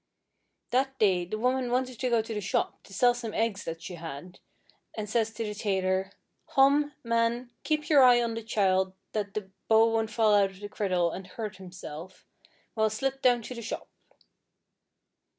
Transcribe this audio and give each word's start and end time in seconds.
That 0.71 0.97
day 0.97 1.25
the 1.25 1.37
woman 1.37 1.69
wanted 1.69 1.99
to 1.99 2.09
go 2.09 2.23
to 2.23 2.33
the 2.33 2.41
shop 2.41 2.81
to 2.85 2.91
sell 2.91 3.13
some 3.13 3.35
eggs 3.35 3.65
that 3.65 3.83
she 3.83 3.93
had, 3.93 4.39
and 4.95 5.07
says 5.07 5.27
she 5.27 5.43
to 5.43 5.49
the 5.53 5.53
tailor: 5.53 6.09
'Hom, 6.53 6.93
man, 7.03 7.51
keep 7.63 7.87
your 7.87 8.01
eye 8.03 8.19
on 8.19 8.33
the 8.33 8.41
chile 8.41 8.93
that 9.11 9.35
the 9.35 9.51
bogh 9.67 9.93
won't 9.93 10.09
fall 10.09 10.33
out 10.33 10.49
of 10.49 10.59
the 10.59 10.69
criddle 10.69 11.13
an' 11.13 11.25
hurt 11.25 11.57
himself, 11.57 12.25
while 12.73 12.87
I 12.87 12.89
slip 12.89 13.21
down 13.21 13.43
to 13.43 13.53
the 13.53 13.61
shop.' 13.61 13.91